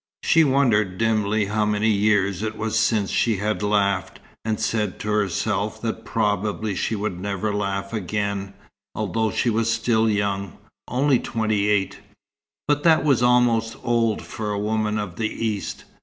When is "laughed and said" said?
3.61-4.97